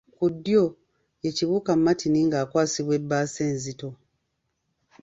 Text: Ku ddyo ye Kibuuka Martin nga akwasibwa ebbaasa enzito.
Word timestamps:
Ku 0.15 0.25
ddyo 0.33 0.63
ye 1.23 1.31
Kibuuka 1.37 1.71
Martin 1.85 2.15
nga 2.27 2.37
akwasibwa 2.43 2.93
ebbaasa 2.99 3.41
enzito. 3.51 3.89